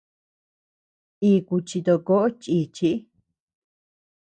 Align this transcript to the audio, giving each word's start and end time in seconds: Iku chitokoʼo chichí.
Iku 1.31 1.55
chitokoʼo 1.67 2.27
chichí. 2.41 2.89